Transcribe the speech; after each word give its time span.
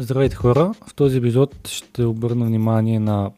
Здравейте 0.00 0.36
хора! 0.36 0.74
В 0.86 0.94
този 0.94 1.18
епизод 1.18 1.68
ще 1.68 2.04
обърна 2.04 2.44
внимание 2.44 3.00
на 3.00 3.30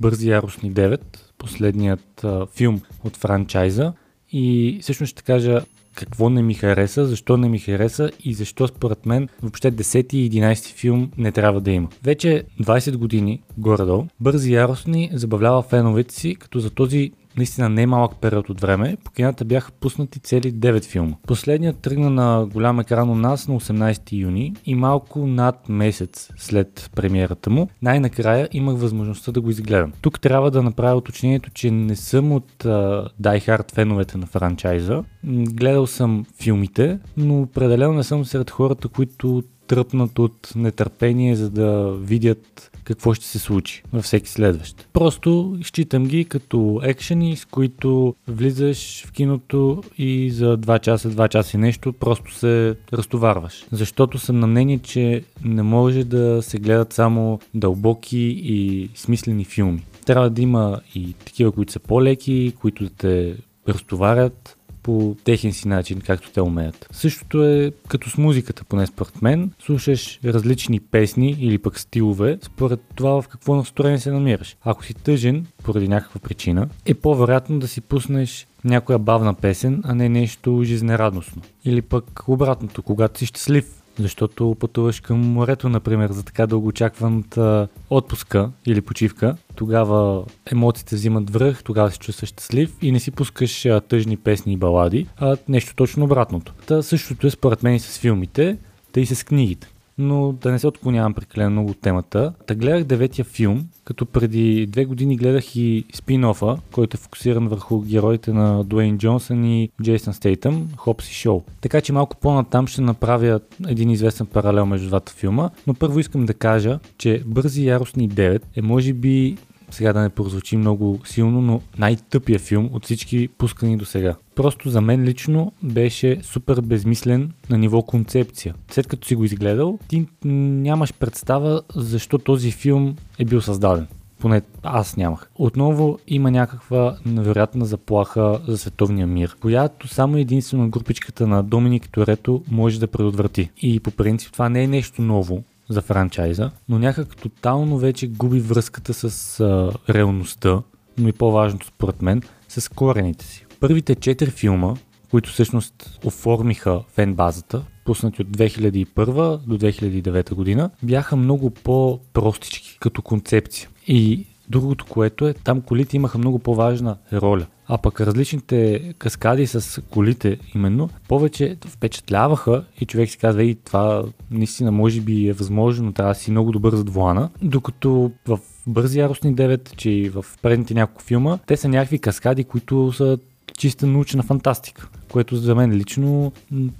Бързи 0.00 0.30
яростни 0.30 0.72
9, 0.72 1.00
последният 1.38 2.24
а, 2.24 2.46
филм 2.46 2.80
от 3.04 3.16
франчайза 3.16 3.92
и 4.32 4.78
всъщност 4.82 5.10
ще 5.10 5.22
кажа 5.22 5.60
какво 5.94 6.30
не 6.30 6.42
ми 6.42 6.54
хареса, 6.54 7.06
защо 7.06 7.36
не 7.36 7.48
ми 7.48 7.58
хареса 7.58 8.10
и 8.24 8.34
защо 8.34 8.68
според 8.68 9.06
мен 9.06 9.28
въобще 9.42 9.72
10 9.72 10.14
и 10.14 10.30
11 10.30 10.74
филм 10.74 11.10
не 11.18 11.32
трябва 11.32 11.60
да 11.60 11.70
има. 11.70 11.88
Вече 12.02 12.44
20 12.60 12.96
години 12.96 13.42
горе-долу, 13.58 14.06
Бързи 14.20 14.52
яростни 14.52 15.10
забавлява 15.12 15.62
феновете 15.62 16.14
си, 16.14 16.34
като 16.34 16.60
за 16.60 16.70
този 16.70 17.12
наистина 17.38 17.68
не 17.68 17.86
малък 17.86 18.16
период 18.20 18.50
от 18.50 18.60
време, 18.60 18.96
по 19.04 19.10
кината 19.10 19.44
бяха 19.44 19.72
пуснати 19.72 20.20
цели 20.20 20.52
9 20.52 20.84
филма. 20.84 21.16
Последният 21.26 21.78
тръгна 21.78 22.10
на 22.10 22.46
голям 22.52 22.80
екран 22.80 23.10
у 23.10 23.14
нас 23.14 23.48
на 23.48 23.60
18 23.60 24.12
юни 24.12 24.54
и 24.66 24.74
малко 24.74 25.26
над 25.26 25.68
месец 25.68 26.30
след 26.36 26.90
премиерата 26.96 27.50
му, 27.50 27.68
най-накрая 27.82 28.48
имах 28.52 28.76
възможността 28.76 29.32
да 29.32 29.40
го 29.40 29.50
изгледам. 29.50 29.92
Тук 30.00 30.20
трябва 30.20 30.50
да 30.50 30.62
направя 30.62 30.96
уточнението, 30.96 31.50
че 31.50 31.70
не 31.70 31.96
съм 31.96 32.32
от 32.32 32.50
uh, 32.58 33.08
Die 33.22 33.48
Hard 33.48 33.74
феновете 33.74 34.18
на 34.18 34.26
франчайза. 34.26 35.04
Гледал 35.24 35.86
съм 35.86 36.26
филмите, 36.42 36.98
но 37.16 37.42
определено 37.42 37.92
не 37.92 38.02
съм 38.02 38.24
сред 38.24 38.50
хората, 38.50 38.88
които 38.88 39.42
тръпнат 39.68 40.18
от 40.18 40.52
нетърпение, 40.56 41.36
за 41.36 41.50
да 41.50 41.92
видят 42.00 42.70
какво 42.84 43.14
ще 43.14 43.26
се 43.26 43.38
случи 43.38 43.82
във 43.92 44.04
всеки 44.04 44.28
следващ. 44.28 44.88
Просто 44.92 45.58
считам 45.62 46.06
ги 46.06 46.24
като 46.24 46.80
екшени, 46.84 47.36
с 47.36 47.44
които 47.44 48.14
влизаш 48.28 49.06
в 49.06 49.12
киното 49.12 49.82
и 49.98 50.30
за 50.30 50.58
2 50.58 50.80
часа, 50.80 51.10
2 51.10 51.28
часа 51.28 51.56
и 51.56 51.60
нещо 51.60 51.92
просто 51.92 52.34
се 52.34 52.76
разтоварваш. 52.92 53.66
Защото 53.72 54.18
съм 54.18 54.40
на 54.40 54.46
мнение, 54.46 54.78
че 54.78 55.22
не 55.44 55.62
може 55.62 56.04
да 56.04 56.42
се 56.42 56.58
гледат 56.58 56.92
само 56.92 57.40
дълбоки 57.54 58.40
и 58.44 58.90
смислени 58.94 59.44
филми. 59.44 59.82
Трябва 60.06 60.30
да 60.30 60.42
има 60.42 60.80
и 60.94 61.12
такива, 61.12 61.52
които 61.52 61.72
са 61.72 61.78
по-леки, 61.80 62.52
които 62.60 62.84
да 62.84 62.90
те 62.90 63.36
разтоварят, 63.68 64.57
по 64.88 65.16
техен 65.24 65.52
си 65.52 65.68
начин, 65.68 66.00
както 66.00 66.30
те 66.30 66.40
умеят. 66.40 66.88
Същото 66.92 67.44
е 67.44 67.72
като 67.88 68.10
с 68.10 68.18
музиката, 68.18 68.64
поне 68.64 68.86
според 68.86 69.22
мен. 69.22 69.50
Слушаш 69.64 70.20
различни 70.24 70.80
песни 70.80 71.36
или 71.40 71.58
пък 71.58 71.78
стилове, 71.78 72.38
според 72.42 72.80
това 72.94 73.22
в 73.22 73.28
какво 73.28 73.56
настроение 73.56 73.98
се 73.98 74.10
намираш. 74.10 74.56
Ако 74.64 74.84
си 74.84 74.94
тъжен, 74.94 75.46
поради 75.62 75.88
някаква 75.88 76.20
причина, 76.20 76.68
е 76.86 76.94
по-вероятно 76.94 77.58
да 77.58 77.68
си 77.68 77.80
пуснеш 77.80 78.46
някоя 78.64 78.98
бавна 78.98 79.34
песен, 79.34 79.82
а 79.84 79.94
не 79.94 80.08
нещо 80.08 80.62
жизнерадостно. 80.64 81.42
Или 81.64 81.82
пък 81.82 82.28
обратното, 82.28 82.82
когато 82.82 83.18
си 83.18 83.26
щастлив, 83.26 83.82
защото 83.98 84.56
пътуваш 84.60 85.00
към 85.00 85.18
морето, 85.18 85.68
например, 85.68 86.10
за 86.10 86.22
така 86.22 86.46
дългоочакваната 86.46 87.68
отпуска 87.90 88.50
или 88.66 88.80
почивка, 88.80 89.36
тогава 89.56 90.24
емоциите 90.52 90.96
взимат 90.96 91.30
връх, 91.30 91.62
тогава 91.62 91.90
се 91.90 91.98
чувстваш 91.98 92.28
щастлив 92.28 92.72
и 92.82 92.92
не 92.92 93.00
си 93.00 93.10
пускаш 93.10 93.66
тъжни 93.88 94.16
песни 94.16 94.52
и 94.52 94.56
балади, 94.56 95.06
а 95.16 95.36
нещо 95.48 95.74
точно 95.76 96.04
обратното. 96.04 96.54
Та 96.66 96.82
същото 96.82 97.26
е 97.26 97.30
според 97.30 97.62
мен 97.62 97.74
и 97.74 97.80
с 97.80 97.98
филмите, 97.98 98.56
да 98.94 99.00
и 99.00 99.06
с 99.06 99.24
книгите 99.24 99.68
но 99.98 100.32
да 100.32 100.52
не 100.52 100.58
се 100.58 100.66
отклонявам 100.66 101.14
прекалено 101.14 101.50
много 101.50 101.70
от 101.70 101.80
темата. 101.80 102.32
Та 102.46 102.54
гледах 102.54 102.84
деветия 102.84 103.24
филм, 103.24 103.66
като 103.84 104.06
преди 104.06 104.66
две 104.66 104.84
години 104.84 105.16
гледах 105.16 105.56
и 105.56 105.84
спин-офа, 105.94 106.58
който 106.72 106.96
е 106.96 107.00
фокусиран 107.00 107.48
върху 107.48 107.80
героите 107.80 108.32
на 108.32 108.64
Дуейн 108.64 108.98
Джонсън 108.98 109.44
и 109.44 109.70
Джейсън 109.82 110.14
Стейтъм, 110.14 110.68
Хопс 110.76 111.10
и 111.10 111.14
Шоу. 111.14 111.42
Така 111.60 111.80
че 111.80 111.92
малко 111.92 112.16
по-натам 112.16 112.66
ще 112.66 112.80
направя 112.80 113.40
един 113.68 113.90
известен 113.90 114.26
паралел 114.26 114.66
между 114.66 114.88
двата 114.88 115.12
филма, 115.12 115.50
но 115.66 115.74
първо 115.74 115.98
искам 115.98 116.26
да 116.26 116.34
кажа, 116.34 116.78
че 116.98 117.22
Бързи 117.26 117.66
яростни 117.66 118.10
9 118.10 118.42
е 118.56 118.62
може 118.62 118.92
би 118.92 119.36
сега 119.70 119.92
да 119.92 120.00
не 120.00 120.08
прозвучи 120.08 120.56
много 120.56 121.00
силно, 121.04 121.40
но 121.40 121.60
най-тъпия 121.78 122.38
филм 122.38 122.70
от 122.72 122.84
всички 122.84 123.28
пускани 123.28 123.76
до 123.76 123.84
сега. 123.84 124.14
Просто 124.34 124.70
за 124.70 124.80
мен 124.80 125.04
лично 125.04 125.52
беше 125.62 126.18
супер 126.22 126.60
безмислен 126.60 127.32
на 127.50 127.58
ниво 127.58 127.82
концепция. 127.82 128.54
След 128.70 128.86
като 128.86 129.08
си 129.08 129.14
го 129.14 129.24
изгледал, 129.24 129.78
ти 129.88 130.06
нямаш 130.24 130.94
представа 130.94 131.62
защо 131.74 132.18
този 132.18 132.50
филм 132.50 132.96
е 133.18 133.24
бил 133.24 133.40
създаден 133.40 133.86
поне 134.18 134.42
аз 134.62 134.96
нямах. 134.96 135.30
Отново 135.34 135.98
има 136.08 136.30
някаква 136.30 136.96
невероятна 137.06 137.64
заплаха 137.64 138.40
за 138.46 138.58
световния 138.58 139.06
мир, 139.06 139.36
която 139.40 139.88
само 139.88 140.16
единствено 140.16 140.68
групичката 140.68 141.26
на 141.26 141.42
Доминик 141.42 141.88
Торето 141.92 142.42
може 142.50 142.80
да 142.80 142.86
предотврати. 142.86 143.50
И 143.62 143.80
по 143.80 143.90
принцип 143.90 144.32
това 144.32 144.48
не 144.48 144.62
е 144.62 144.66
нещо 144.66 145.02
ново 145.02 145.42
за 145.68 145.82
франчайза, 145.82 146.50
но 146.68 146.78
някак 146.78 147.16
тотално 147.16 147.78
вече 147.78 148.06
губи 148.06 148.40
връзката 148.40 148.94
с 148.94 149.40
а, 149.40 149.72
реалността, 149.94 150.62
но 150.98 151.08
и 151.08 151.12
по-важното 151.12 151.66
според 151.66 152.02
мен, 152.02 152.22
с 152.48 152.68
корените 152.68 153.24
си. 153.24 153.46
Първите 153.60 153.94
четири 153.94 154.30
филма, 154.30 154.74
които 155.10 155.30
всъщност 155.30 155.98
оформиха 156.04 156.80
фен 156.94 157.14
базата, 157.14 157.62
пуснати 157.84 158.22
от 158.22 158.28
2001 158.28 159.38
до 159.46 159.58
2009 159.58 160.34
година, 160.34 160.70
бяха 160.82 161.16
много 161.16 161.50
по-простички 161.50 162.78
като 162.80 163.02
концепция. 163.02 163.68
И 163.86 164.26
другото, 164.48 164.86
което 164.86 165.28
е, 165.28 165.34
там 165.34 165.60
колите 165.60 165.96
имаха 165.96 166.18
много 166.18 166.38
по-важна 166.38 166.96
роля. 167.12 167.46
А 167.68 167.78
пък 167.78 168.00
различните 168.00 168.80
каскади 168.98 169.46
с 169.46 169.82
колите 169.90 170.38
именно 170.54 170.90
повече 171.08 171.56
впечатляваха 171.66 172.64
и 172.80 172.86
човек 172.86 173.10
си 173.10 173.18
казва, 173.18 173.44
и 173.44 173.54
това 173.54 174.04
наистина 174.30 174.72
може 174.72 175.00
би 175.00 175.28
е 175.28 175.32
възможно, 175.32 175.86
но 175.86 175.92
трябва 175.92 176.14
да 176.14 176.20
си 176.20 176.30
много 176.30 176.52
добър 176.52 176.74
зад 176.74 176.90
вулана. 176.90 177.30
Докато 177.42 178.10
в 178.26 178.38
Бързи 178.66 178.98
яростни 178.98 179.34
9, 179.34 179.76
че 179.76 179.90
и 179.90 180.08
в 180.08 180.24
предните 180.42 180.74
няколко 180.74 181.02
филма, 181.02 181.38
те 181.46 181.56
са 181.56 181.68
някакви 181.68 181.98
каскади, 181.98 182.44
които 182.44 182.92
са 182.92 183.18
чиста 183.58 183.86
научна 183.86 184.22
фантастика, 184.22 184.88
което 185.10 185.36
за 185.36 185.54
мен 185.54 185.72
лично 185.72 186.32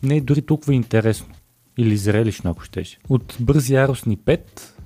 не 0.03 0.17
е 0.17 0.21
дори 0.21 0.43
толкова 0.43 0.75
интересно. 0.75 1.27
Или 1.79 1.97
зрелищно, 1.97 2.51
ако 2.51 2.65
щеш. 2.65 2.99
От 3.09 3.37
Бързи 3.41 3.75
яростни 3.75 4.19
5 4.19 4.41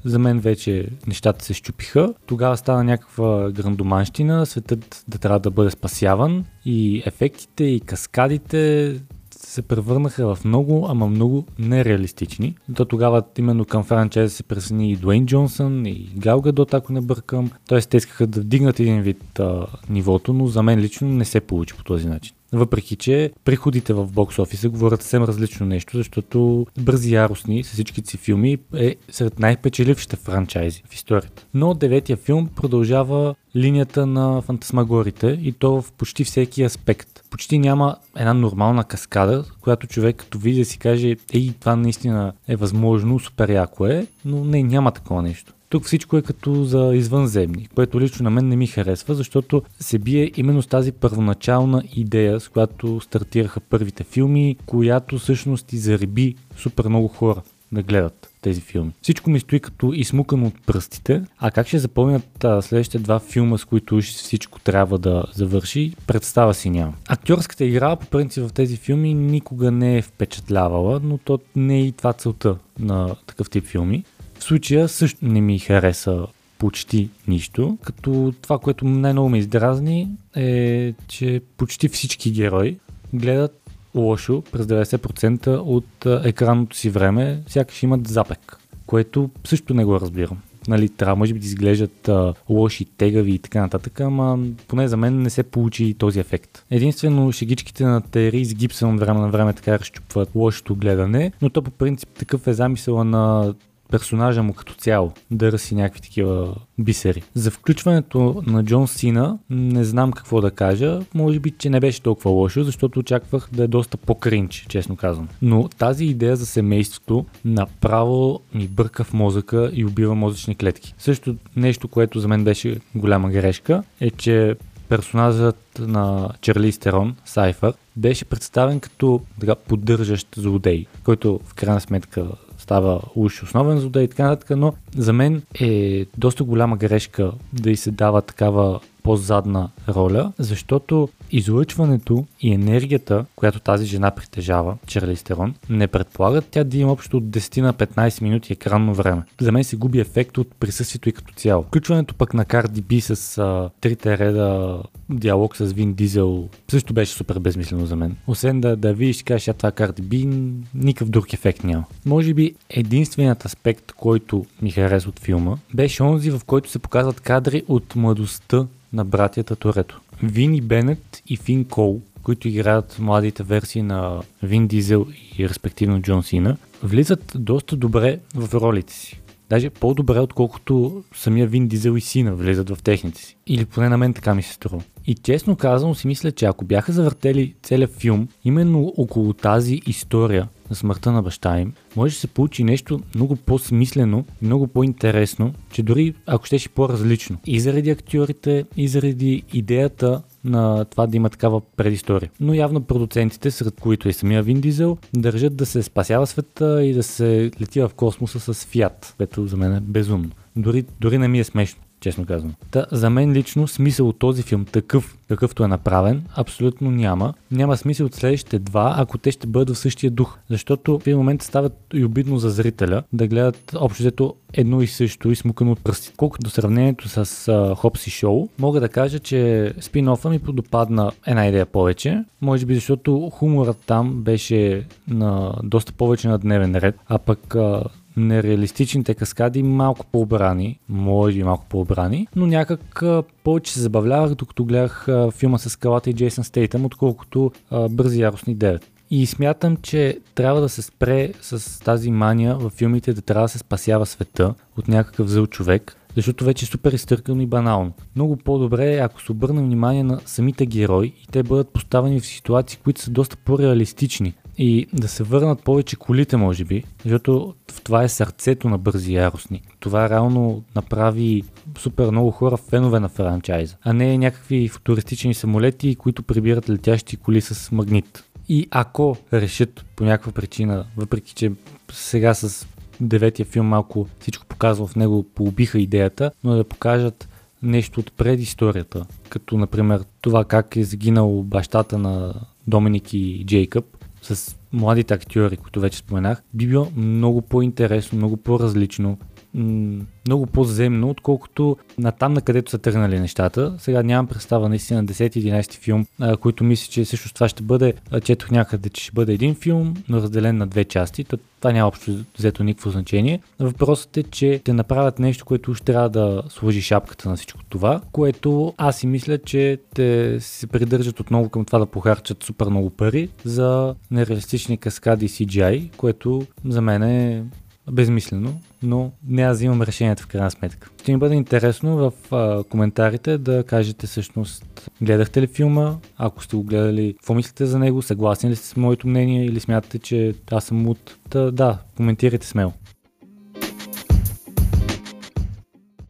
за 0.05 0.19
мен 0.19 0.41
вече 0.41 0.89
нещата 1.07 1.45
се 1.45 1.55
щупиха. 1.55 2.15
Тогава 2.27 2.57
стана 2.57 2.85
някаква 2.85 3.51
грандоманщина, 3.51 4.47
светът 4.47 5.05
да 5.09 5.19
трябва 5.19 5.41
да 5.41 5.51
бъде 5.51 5.71
спасяван 5.71 6.45
и 6.65 7.03
ефектите 7.07 7.65
и 7.65 7.81
каскадите 7.81 9.01
се 9.47 9.63
превърнаха 9.63 10.35
в 10.35 10.45
много, 10.45 10.87
ама 10.89 11.07
много 11.07 11.47
нереалистични. 11.59 12.55
То 12.77 12.85
тогава 12.85 13.23
именно 13.39 13.65
към 13.65 13.85
франчайза 13.85 14.35
се 14.35 14.43
присъедини 14.43 14.93
и 14.93 14.97
Дуейн 14.97 15.27
Джонсън, 15.27 15.87
и 15.87 16.11
Гал 16.17 16.41
Гадот, 16.41 16.75
ако 16.75 16.93
не 16.93 17.01
бъркам. 17.01 17.51
Тоест 17.69 17.91
те 17.91 17.97
искаха 17.97 18.27
да 18.27 18.41
вдигнат 18.41 18.81
един 18.81 19.03
вид 19.03 19.41
а, 19.41 19.67
нивото, 19.91 20.33
но 20.33 20.47
за 20.47 20.63
мен 20.63 20.79
лично 20.79 21.09
не 21.09 21.25
се 21.25 21.41
получи 21.41 21.75
по 21.75 21.84
този 21.84 22.09
начин. 22.09 22.34
Въпреки, 22.53 22.97
че 22.97 23.31
приходите 23.45 23.93
в 23.93 24.07
бокс 24.07 24.39
офиса 24.39 24.69
говорят 24.69 25.03
съвсем 25.03 25.25
различно 25.25 25.67
нещо, 25.67 25.97
защото 25.97 26.67
Бързи 26.79 27.15
яростни 27.15 27.65
с 27.65 27.73
всичките 27.73 28.11
си 28.11 28.17
филми 28.17 28.59
е 28.75 28.97
сред 29.11 29.39
най-печелившите 29.39 30.17
франчайзи 30.17 30.83
в 30.89 30.95
историята. 30.95 31.47
Но 31.55 31.75
деветия 31.75 32.17
филм 32.17 32.49
продължава 32.57 33.35
линията 33.57 34.07
на 34.07 34.43
фантасмагорите 34.43 35.39
и 35.43 35.53
то 35.53 35.83
в 35.83 35.93
почти 35.93 36.25
всеки 36.25 36.63
аспект. 36.63 37.23
Почти 37.31 37.59
няма 37.59 37.97
една 38.17 38.35
нормална 38.35 38.84
каскада, 38.84 39.45
която 39.61 39.87
човек 39.87 40.17
като 40.17 40.39
види 40.39 40.59
да 40.59 40.65
си 40.65 40.79
каже, 40.79 41.17
ей, 41.33 41.53
това 41.61 41.77
наистина 41.77 42.33
е 42.49 42.57
възможно, 42.57 43.19
супер 43.19 43.49
яко 43.49 43.87
е, 43.87 44.07
но 44.25 44.45
не, 44.45 44.63
няма 44.63 44.91
такова 44.91 45.23
нещо. 45.23 45.53
Тук 45.72 45.84
всичко 45.84 46.16
е 46.16 46.22
като 46.22 46.65
за 46.65 46.91
извънземни, 46.94 47.69
което 47.75 48.00
лично 48.00 48.25
на 48.25 48.31
мен 48.31 48.49
не 48.49 48.56
ми 48.56 48.66
харесва, 48.66 49.15
защото 49.15 49.62
се 49.81 49.99
бие 49.99 50.31
именно 50.37 50.62
с 50.62 50.66
тази 50.66 50.93
първоначална 50.93 51.83
идея, 51.97 52.41
с 52.41 52.49
която 52.49 53.00
стартираха 53.00 53.60
първите 53.60 54.05
филми, 54.05 54.56
която 54.66 55.19
всъщност 55.19 55.72
и 55.72 55.78
зареби 55.78 56.34
супер 56.57 56.89
много 56.89 57.09
хора 57.09 57.42
да 57.72 57.83
гледат 57.83 58.30
тези 58.41 58.60
филми. 58.60 58.92
Всичко 59.03 59.30
ми 59.30 59.41
стои 59.41 59.60
като 59.60 59.92
измукано 59.92 60.47
от 60.47 60.66
пръстите, 60.66 61.22
а 61.39 61.51
как 61.51 61.66
ще 61.69 61.78
запомнят 61.78 62.45
а, 62.45 62.63
следващите 62.63 62.98
два 62.98 63.19
филма, 63.19 63.59
с 63.59 63.65
които 63.65 64.01
всичко 64.01 64.60
трябва 64.60 64.98
да 64.98 65.24
завърши, 65.34 65.92
представа 66.07 66.54
си 66.54 66.71
няма. 66.71 66.95
Актьорската 67.09 67.65
игра 67.65 67.97
по 67.97 68.07
принцип 68.07 68.48
в 68.48 68.53
тези 68.53 68.77
филми 68.77 69.15
никога 69.15 69.71
не 69.71 69.98
е 69.98 70.03
впечатлявала, 70.03 71.01
но 71.04 71.19
то 71.19 71.39
не 71.57 71.78
е 71.78 71.83
и 71.83 71.92
това 71.92 72.13
целта 72.13 72.57
на 72.78 73.16
такъв 73.27 73.51
тип 73.51 73.65
филми. 73.65 74.04
В 74.42 74.44
случая 74.44 74.89
също 74.89 75.18
не 75.22 75.41
ми 75.41 75.59
хареса 75.59 76.27
почти 76.59 77.10
нищо, 77.28 77.78
като 77.83 78.34
това, 78.42 78.59
което 78.59 78.84
най-много 78.84 79.28
ме 79.28 79.39
издразни 79.39 80.09
е, 80.36 80.94
че 81.09 81.41
почти 81.56 81.89
всички 81.89 82.30
герои 82.30 82.78
гледат 83.15 83.71
лошо 83.94 84.42
през 84.53 84.66
90% 84.66 85.62
от 85.65 86.24
екранното 86.27 86.77
си 86.77 86.91
време, 86.91 87.42
сякаш 87.47 87.83
имат 87.83 88.09
запек, 88.09 88.56
което 88.86 89.30
също 89.44 89.74
не 89.74 89.84
го 89.84 90.00
разбирам. 90.00 90.39
Нали, 90.68 90.88
трябва 90.88 91.16
може 91.16 91.34
би 91.34 91.41
да 91.41 91.47
изглеждат 91.47 92.09
а, 92.09 92.34
лоши, 92.48 92.84
тегави 92.84 93.33
и 93.33 93.38
така 93.38 93.60
нататък, 93.60 94.00
ама 94.00 94.38
поне 94.68 94.88
за 94.88 94.97
мен 94.97 95.22
не 95.22 95.30
се 95.30 95.42
получи 95.42 95.95
този 95.95 96.21
ефект. 96.21 96.65
Единствено 96.71 97.33
шегичките 97.33 97.84
на 97.84 98.00
Терис 98.00 98.54
Гибсън 98.54 98.95
от 98.95 99.00
време 99.00 99.21
на 99.21 99.28
време 99.28 99.53
така 99.53 99.78
разчупват 99.78 100.28
лошото 100.34 100.74
гледане, 100.74 101.33
но 101.42 101.50
то 101.50 101.62
по 101.62 101.71
принцип 101.71 102.09
такъв 102.09 102.47
е 102.47 102.53
замисъла 102.53 103.04
на 103.04 103.54
персонажа 103.92 104.42
му 104.42 104.53
като 104.53 104.74
цяло 104.74 105.12
да 105.30 105.53
ръси 105.53 105.74
някакви 105.74 106.00
такива 106.00 106.54
бисери. 106.78 107.22
За 107.34 107.50
включването 107.50 108.42
на 108.47 108.65
Джон 108.65 108.89
Сина 108.89 109.39
не 109.50 109.84
знам 109.84 110.12
какво 110.12 110.41
да 110.41 110.50
кажа. 110.50 111.00
Може 111.15 111.41
би, 111.41 111.50
че 111.50 111.71
не 111.71 111.80
беше 111.80 112.03
толкова 112.03 112.30
лошо, 112.30 112.65
защото 112.65 112.98
очаквах 112.98 113.48
да 113.53 113.65
е 113.65 113.66
доста 113.68 113.97
по-кринч, 113.97 114.66
честно 114.68 114.97
казвам. 114.97 115.28
Но 115.42 115.68
тази 115.68 116.04
идея 116.04 116.36
за 116.36 116.47
семейството 116.47 117.27
направо 117.44 118.41
ми 118.54 118.68
бърка 118.68 119.04
в 119.04 119.12
мозъка 119.12 119.71
и 119.74 119.84
убива 119.84 120.15
мозъчни 120.15 120.54
клетки. 120.54 120.95
Също 120.98 121.36
нещо, 121.56 121.88
което 121.88 122.21
за 122.21 122.28
мен 122.28 122.45
беше 122.45 122.80
голяма 122.95 123.30
грешка, 123.30 123.83
е, 124.00 124.10
че 124.10 124.56
персонажът 124.88 125.78
на 125.78 126.28
Черли 126.41 126.72
Стерон, 126.72 127.16
Сайфър, 127.24 127.72
беше 127.97 128.24
представен 128.24 128.80
като 128.80 129.21
така, 129.41 129.54
поддържащ 129.54 130.28
злодей, 130.36 130.86
който 131.04 131.41
в 131.45 131.54
крайна 131.54 131.80
сметка 131.80 132.27
става 132.62 133.00
уж 133.14 133.42
основен 133.42 133.78
злодей 133.78 134.04
и 134.04 134.09
така 134.09 134.28
нататък, 134.28 134.56
но 134.56 134.74
за 134.97 135.12
мен 135.12 135.42
е 135.60 136.06
доста 136.16 136.44
голяма 136.44 136.76
грешка 136.76 137.32
да 137.53 137.70
й 137.70 137.76
се 137.76 137.91
дава 137.91 138.22
такава 138.22 138.80
по-задна 139.03 139.70
роля, 139.88 140.32
защото 140.38 141.09
излъчването 141.33 142.25
и 142.41 142.53
енергията, 142.53 143.25
която 143.37 143.61
тази 143.61 143.87
жена 143.87 144.11
притежава, 144.11 144.77
Чарлистерон, 144.87 145.55
не 145.71 145.87
предполагат 145.87 146.49
тя 146.51 146.65
да 146.65 146.79
има 146.79 146.93
общо 146.93 147.17
от 147.17 147.25
10 147.25 147.61
на 147.61 147.75
15 147.75 148.23
минути 148.23 148.53
екранно 148.53 148.95
време. 148.95 149.23
За 149.41 149.53
мен 149.53 149.65
се 149.65 149.77
губи 149.77 150.01
ефект 150.01 150.39
от 150.39 150.55
присъствието 150.61 151.09
и 151.09 151.13
като 151.13 151.34
цяло. 151.34 151.63
Включването 151.63 152.15
пък 152.15 152.34
на 152.34 152.45
Cardi 152.45 152.81
B 152.81 153.15
с 153.15 153.39
а, 153.39 153.71
трите 153.81 154.19
реда 154.19 154.79
диалог 155.11 155.57
с 155.57 155.73
Вин 155.73 155.93
Дизел 155.93 156.49
също 156.71 156.95
беше 156.95 157.13
супер 157.13 157.39
безмислено 157.39 157.87
за 157.87 157.97
мен. 157.97 158.17
Освен 158.27 158.61
да, 158.61 158.77
да 158.77 158.95
видиш 158.95 159.23
кажеш, 159.23 159.49
а 159.49 159.53
това 159.53 159.71
Cardi 159.71 160.01
B, 160.01 160.53
никакъв 160.75 161.11
друг 161.11 161.33
ефект 161.33 161.65
няма. 161.65 161.84
Може 162.07 162.34
би 162.34 162.55
единственият 162.71 163.45
аспект, 163.45 163.93
който 163.93 164.45
ми 164.63 164.71
хареса 164.71 165.09
от 165.09 165.21
филма, 165.21 165.57
беше 165.75 166.03
онзи, 166.03 166.31
в 166.31 166.41
който 166.47 166.71
се 166.71 166.79
показват 166.79 167.21
кадри 167.21 167.63
от 167.69 167.97
младостта 167.97 168.67
на 168.93 169.05
братята 169.05 169.57
Торето. 169.57 170.01
Вини 170.22 170.60
Бенет 170.60 171.22
и 171.27 171.36
Фин 171.36 171.65
Кол, 171.65 172.01
които 172.22 172.48
играят 172.48 172.97
младите 172.98 173.42
версии 173.42 173.83
на 173.83 174.22
Вин 174.42 174.66
Дизел 174.66 175.07
и 175.39 175.48
респективно 175.48 176.03
Джон 176.03 176.22
Сина, 176.22 176.57
влизат 176.83 177.33
доста 177.34 177.77
добре 177.77 178.19
в 178.34 178.54
ролите 178.54 178.92
си. 178.92 179.22
Даже 179.53 179.71
по-добре, 179.71 180.21
отколкото 180.21 181.03
самия 181.15 181.47
Вин 181.47 181.69
Дизел 181.69 181.97
и 181.97 182.01
Сина 182.01 182.34
влизат 182.34 182.71
в 182.71 182.83
техните 182.83 183.22
си. 183.22 183.37
Или 183.47 183.65
поне 183.65 183.89
на 183.89 183.99
мен 183.99 184.15
така 184.15 184.34
ми 184.34 184.43
се 184.43 184.53
струва. 184.53 184.83
И 185.07 185.15
честно 185.15 185.57
казано 185.57 185.95
си 185.95 186.07
мисля, 186.07 186.33
че 186.33 186.45
ако 186.45 186.65
бяха 186.65 186.93
завъртели 186.93 187.54
целият 187.63 187.91
филм 187.91 188.28
именно 188.45 188.93
около 188.97 189.33
тази 189.33 189.81
история 189.87 190.49
на 190.71 190.77
смъртта 190.77 191.13
на 191.13 191.22
баща 191.22 191.60
им, 191.60 191.72
може 191.97 192.15
да 192.15 192.21
се 192.21 192.27
получи 192.27 192.65
нещо 192.65 193.01
много 193.15 193.37
по-смислено, 193.37 194.25
много 194.43 194.66
по-интересно, 194.66 195.55
че 195.72 195.83
дори 195.83 196.15
ако 196.27 196.47
щеше 196.47 196.69
по-различно. 196.69 197.39
И 197.47 197.60
заради 197.60 197.91
актьорите, 197.91 198.65
и 198.77 198.89
заради 198.89 199.43
идеята 199.53 200.22
на 200.44 200.84
това 200.84 201.06
да 201.06 201.16
има 201.16 201.30
такава 201.30 201.60
предистория. 201.60 202.30
Но 202.41 202.54
явно 202.54 202.80
продуцентите, 202.80 203.50
сред 203.50 203.80
които 203.80 204.09
и 204.09 204.12
самия 204.12 204.42
Вин 204.42 204.60
Дизел, 204.60 204.98
държат 205.16 205.56
да 205.56 205.66
се 205.66 205.83
спасява 205.83 206.27
света 206.27 206.84
и 206.84 206.92
да 206.92 207.03
се 207.03 207.50
лети 207.60 207.80
в 207.80 207.91
космоса 207.97 208.54
с 208.54 208.66
Фиат, 208.66 209.15
което 209.16 209.47
за 209.47 209.56
мен 209.56 209.77
е 209.77 209.80
безумно. 209.80 210.30
Дори, 210.57 210.84
дори 211.01 211.19
не 211.19 211.28
ми 211.28 211.39
е 211.39 211.45
смешно 211.45 211.83
честно 212.03 212.27
казвам. 212.27 212.54
Та, 212.71 212.87
за 212.93 213.10
мен 213.10 213.33
лично 213.33 213.69
смисъл 213.69 214.09
от 214.09 214.19
този 214.19 214.43
филм, 214.43 214.65
такъв 214.65 215.16
какъвто 215.28 215.65
е 215.65 215.69
направен, 215.69 216.25
абсолютно 216.37 216.91
няма. 216.91 217.34
Няма 217.51 217.77
смисъл 217.77 218.07
от 218.07 218.15
следващите 218.15 218.59
два, 218.59 218.95
ако 218.99 219.19
те 219.19 219.31
ще 219.31 219.47
бъдат 219.47 219.77
в 219.77 219.78
същия 219.78 220.10
дух. 220.10 220.39
Защото 220.51 220.99
в 220.99 221.07
един 221.07 221.19
момент 221.19 221.43
стават 221.43 221.72
и 221.95 222.04
обидно 222.04 222.39
за 222.39 222.51
зрителя 222.51 223.03
да 223.13 223.27
гледат 223.27 223.77
общо 223.77 224.03
взето 224.03 224.34
едно 224.53 224.83
и 224.83 224.87
също 224.87 225.31
и 225.31 225.37
смукано 225.37 225.72
от 225.72 225.84
пръсти. 225.84 226.13
Колкото 226.16 226.45
до 226.45 226.51
сравнението 226.51 227.09
с 227.09 227.75
Хопс 227.77 228.07
и 228.07 228.10
Шоу, 228.10 228.48
мога 228.59 228.81
да 228.81 228.89
кажа, 228.89 229.19
че 229.19 229.72
спин-офа 229.81 230.31
ми 230.31 230.39
подопадна 230.39 231.13
една 231.27 231.47
идея 231.47 231.66
повече. 231.66 232.25
Може 232.41 232.66
би 232.66 232.75
защото 232.75 233.31
хуморът 233.31 233.78
там 233.87 234.22
беше 234.22 234.87
на 235.09 235.55
доста 235.63 235.93
повече 235.93 236.28
на 236.28 236.39
дневен 236.39 236.77
ред, 236.77 236.95
а 237.09 237.19
пък 237.19 237.55
а, 237.55 237.84
нереалистичните 238.16 239.14
каскади 239.14 239.62
малко 239.62 240.06
по-обрани, 240.06 240.78
може 240.88 241.36
би 241.36 241.42
малко 241.42 241.66
по-обрани, 241.68 242.26
но 242.36 242.47
някак 242.47 243.03
повече 243.44 243.72
се 243.72 243.80
забавлявах, 243.80 244.34
докато 244.34 244.64
гледах 244.64 245.06
филма 245.30 245.59
с 245.59 245.70
скалата 245.70 246.10
и 246.10 246.14
Джейсън 246.14 246.44
Стейтъм, 246.44 246.84
отколкото 246.84 247.53
Бързи 247.91 248.20
яростни 248.20 248.56
9. 248.56 248.82
И 249.10 249.26
смятам, 249.26 249.76
че 249.76 250.18
трябва 250.34 250.60
да 250.60 250.68
се 250.68 250.82
спре 250.82 251.32
с 251.41 251.80
тази 251.80 252.10
мания 252.10 252.56
в 252.56 252.70
филмите 252.70 253.12
да 253.12 253.22
трябва 253.22 253.44
да 253.44 253.48
се 253.48 253.59
спасява 253.59 254.06
света 254.06 254.54
от 254.78 254.88
някакъв 254.88 255.28
зъл 255.28 255.47
човек, 255.47 255.97
защото 256.16 256.44
вече 256.44 256.64
е 256.64 256.68
супер 256.68 256.92
изтъркано 256.92 257.42
и 257.42 257.47
банално. 257.47 257.92
Много 258.16 258.37
по-добре 258.37 258.94
е, 258.94 258.99
ако 258.99 259.23
се 259.23 259.32
обърне 259.32 259.62
внимание 259.62 260.04
на 260.04 260.20
самите 260.26 260.66
герои 260.66 261.06
и 261.06 261.26
те 261.32 261.42
бъдат 261.42 261.68
поставени 261.68 262.20
в 262.20 262.26
ситуации, 262.26 262.78
които 262.85 263.00
са 263.00 263.11
доста 263.11 263.37
по-реалистични 263.37 264.35
и 264.59 264.87
да 264.93 265.09
се 265.09 265.23
върнат 265.23 265.62
повече 265.62 265.97
колите, 265.97 266.37
може 266.37 266.64
би, 266.64 266.85
защото 267.04 267.54
това 267.85 268.02
е 268.02 268.09
сърцето 268.09 268.69
на 268.69 268.78
бързи 268.78 269.14
яростни. 269.14 269.62
Това 269.81 270.11
реално 270.11 270.62
направи 270.75 271.43
супер 271.78 272.11
много 272.11 272.31
хора 272.31 272.57
фенове 272.57 273.00
на 273.00 273.09
франчайза, 273.09 273.76
а 273.83 273.93
не 273.93 274.19
някакви 274.19 274.69
футуристични 274.69 275.35
самолети, 275.35 275.95
които 275.97 276.23
прибират 276.23 276.71
летящи 276.71 277.16
коли 277.16 277.40
с 277.40 277.73
магнит. 277.73 278.25
И 278.49 278.69
ако 278.71 279.16
решат 279.33 279.85
по 279.97 280.04
някаква 280.04 280.33
причина, 280.33 280.85
въпреки 280.97 281.35
че 281.35 281.52
сега 281.93 282.35
с 282.35 282.66
деветия 283.00 283.47
филм 283.47 283.66
малко 283.66 284.09
всичко 284.21 284.47
показва 284.47 284.87
в 284.87 284.97
него, 284.97 285.26
поубиха 285.35 285.78
идеята, 285.78 286.31
но 286.45 286.55
да 286.55 286.64
покажат 286.64 287.28
нещо 287.62 288.00
от 288.00 288.12
предисторията, 288.12 289.07
като 289.28 289.59
например 289.59 290.05
това 290.21 290.45
как 290.45 290.76
е 290.76 290.85
загинал 290.85 291.43
бащата 291.43 291.99
на 291.99 292.35
Доминик 292.66 293.14
и 293.14 293.45
Джейкъб, 293.47 293.85
с 294.23 294.57
младите 294.73 295.14
актьори, 295.14 295.57
които 295.57 295.80
вече 295.80 295.99
споменах, 295.99 296.42
би 296.54 296.66
било 296.66 296.88
много 296.97 297.42
по-интересно, 297.42 298.19
много 298.19 298.37
по-различно, 298.37 299.19
много 299.54 300.47
по-земно, 300.47 301.11
отколкото 301.11 301.76
на 301.99 302.12
там, 302.12 302.33
на 302.33 302.40
където 302.40 302.71
са 302.71 302.78
тръгнали 302.78 303.21
нещата. 303.21 303.75
Сега 303.78 304.02
нямам 304.02 304.26
представа 304.26 304.69
наистина 304.69 305.02
на 305.02 305.09
10-11 305.09 305.75
филм, 305.75 306.07
а, 306.21 306.37
които 306.37 306.64
мисля, 306.64 306.90
че 306.90 307.04
също 307.04 307.35
това 307.35 307.49
ще 307.49 307.62
бъде, 307.62 307.95
четох 308.25 308.50
някъде, 308.50 308.88
че 308.88 309.04
ще 309.04 309.12
бъде 309.12 309.33
един 309.33 309.54
филм, 309.54 309.95
но 310.09 310.16
разделен 310.16 310.57
на 310.57 310.66
две 310.66 310.85
части. 310.85 311.25
То, 311.25 311.38
това 311.61 311.73
няма 311.73 311.88
общо 311.88 312.17
взето 312.38 312.65
никакво 312.65 312.91
значение. 312.91 313.41
Въпросът 313.59 314.17
е, 314.17 314.23
че 314.23 314.61
те 314.65 314.73
направят 314.73 315.19
нещо, 315.19 315.45
което 315.45 315.71
уж 315.71 315.81
трябва 315.81 316.09
да 316.09 316.43
сложи 316.49 316.83
шапката 316.83 317.29
на 317.29 317.37
всичко 317.37 317.61
това, 317.69 318.00
което 318.12 318.75
аз 318.76 318.97
си 318.97 319.07
мисля, 319.07 319.38
че 319.38 319.79
те 319.95 320.41
се 320.41 320.67
придържат 320.67 321.21
отново 321.21 321.49
към 321.49 321.65
това 321.65 321.79
да 321.79 321.87
похарчат 321.87 322.43
супер 322.43 322.67
много 322.67 322.91
пари 322.91 323.29
за 323.45 323.95
нереалистични 324.11 324.79
каскади 324.79 325.29
CGI, 325.29 325.97
което 325.97 326.47
за 326.65 326.81
мен 326.81 327.03
е 327.03 327.45
безмислено, 327.91 328.61
но 328.83 329.11
не 329.27 329.43
аз 329.43 329.62
имам 329.62 329.83
решението 329.83 330.23
в 330.23 330.27
крайна 330.27 330.51
сметка. 330.51 330.91
Ще 331.03 331.12
ми 331.12 331.19
бъде 331.19 331.35
интересно 331.35 331.97
в 331.97 332.12
а, 332.33 332.65
коментарите 332.65 333.39
да 333.39 333.65
кажете 333.65 334.07
всъщност 334.07 334.91
гледахте 335.03 335.43
ли 335.43 335.47
филма, 335.47 335.97
ако 336.17 336.43
сте 336.43 336.57
го 336.57 336.62
гледали, 336.62 337.15
какво 337.19 337.35
мислите 337.35 337.67
за 337.67 337.79
него, 337.79 338.03
съгласни 338.03 338.51
ли 338.51 338.57
сте 338.57 338.67
с 338.67 338.77
моето 338.77 339.09
мнение 339.09 339.45
или 339.45 339.61
смятате, 339.61 339.99
че 339.99 340.35
аз 340.51 340.65
съм 340.65 340.89
от... 340.89 341.17
Да 341.53 341.79
коментирайте 341.97 342.47
смело. 342.47 342.73